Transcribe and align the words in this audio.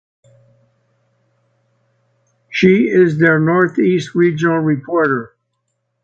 She 2.49 2.89
is 2.89 3.19
their 3.19 3.39
North 3.39 3.77
East 3.77 4.15
regional 4.15 4.57
reporter. 4.57 5.35